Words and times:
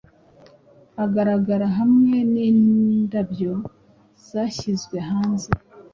agaragara 1.03 1.67
hamwe 1.77 2.15
nindabyo 2.33 3.51
zahyizwe 4.27 4.97
hanze 5.09 5.49